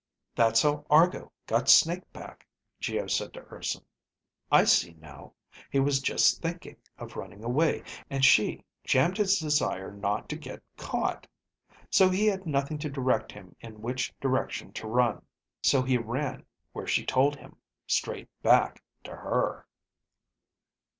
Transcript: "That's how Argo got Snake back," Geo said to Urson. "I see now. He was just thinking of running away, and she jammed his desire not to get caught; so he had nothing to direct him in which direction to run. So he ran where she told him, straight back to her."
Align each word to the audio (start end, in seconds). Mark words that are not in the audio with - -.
"That's 0.33 0.63
how 0.63 0.83
Argo 0.89 1.31
got 1.45 1.69
Snake 1.69 2.11
back," 2.11 2.47
Geo 2.79 3.05
said 3.05 3.35
to 3.35 3.45
Urson. 3.53 3.85
"I 4.51 4.63
see 4.63 4.93
now. 4.95 5.33
He 5.69 5.79
was 5.79 6.01
just 6.01 6.41
thinking 6.41 6.77
of 6.97 7.15
running 7.15 7.43
away, 7.43 7.83
and 8.09 8.25
she 8.25 8.65
jammed 8.83 9.17
his 9.17 9.37
desire 9.37 9.91
not 9.91 10.27
to 10.29 10.37
get 10.37 10.63
caught; 10.75 11.27
so 11.91 12.09
he 12.09 12.25
had 12.25 12.47
nothing 12.47 12.79
to 12.79 12.89
direct 12.89 13.31
him 13.31 13.55
in 13.59 13.83
which 13.83 14.11
direction 14.19 14.73
to 14.73 14.87
run. 14.87 15.21
So 15.61 15.83
he 15.83 15.99
ran 15.99 16.47
where 16.73 16.87
she 16.87 17.05
told 17.05 17.35
him, 17.35 17.57
straight 17.85 18.27
back 18.41 18.83
to 19.03 19.11
her." 19.15 19.67